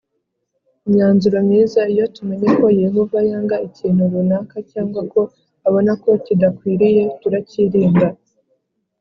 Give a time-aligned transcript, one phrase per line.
[0.87, 5.21] imyanzuro myiza Iyo tumenye ko Yehova yanga ikintu runaka cyangwa ko
[5.67, 8.07] abona ko kidakwiriye turakirinda